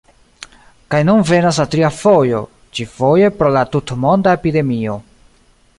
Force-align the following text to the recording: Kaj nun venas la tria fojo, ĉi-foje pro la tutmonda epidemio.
Kaj 0.93 1.01
nun 1.09 1.19
venas 1.31 1.59
la 1.61 1.65
tria 1.75 1.91
fojo, 1.97 2.41
ĉi-foje 2.79 3.31
pro 3.41 3.53
la 3.59 3.65
tutmonda 3.75 4.37
epidemio. 4.41 4.99